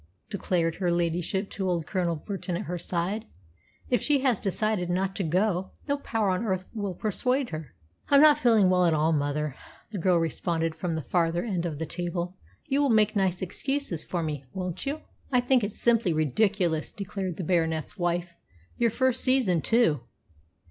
declared 0.31 0.77
her 0.77 0.91
ladyship 0.91 1.47
to 1.47 1.69
old 1.69 1.85
Colonel 1.85 2.15
Burton 2.15 2.55
at 2.57 2.63
her 2.63 2.79
side. 2.79 3.25
"If 3.87 4.01
she 4.01 4.21
has 4.21 4.39
decided 4.39 4.89
not 4.89 5.15
to 5.17 5.23
go, 5.23 5.73
no 5.87 5.97
power 5.97 6.31
on 6.31 6.43
earth 6.43 6.65
will 6.73 6.95
persuade 6.95 7.49
her." 7.51 7.75
"I'm 8.09 8.19
not 8.19 8.39
feeling 8.39 8.65
at 8.65 8.71
all 8.95 9.11
well, 9.11 9.11
mother," 9.13 9.55
the 9.91 9.99
girl 9.99 10.17
responded 10.17 10.73
from 10.73 10.95
the 10.95 11.03
farther 11.03 11.43
end 11.45 11.67
of 11.67 11.77
the 11.77 11.85
table. 11.85 12.35
"You'll 12.65 12.89
make 12.89 13.15
nice 13.15 13.43
excuses 13.43 14.03
for 14.03 14.23
me, 14.23 14.43
won't 14.53 14.87
you?" 14.87 15.01
"I 15.31 15.39
think 15.39 15.63
it's 15.63 15.79
simply 15.79 16.13
ridiculous!" 16.13 16.91
declared 16.91 17.37
the 17.37 17.43
Baronet's 17.43 17.99
wife. 17.99 18.33
"Your 18.79 18.89
first 18.89 19.23
season, 19.23 19.61
too!" 19.61 19.99